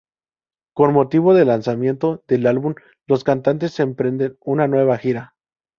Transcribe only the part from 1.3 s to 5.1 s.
del lanzamiento del álbum, los cantantes emprenden una nueva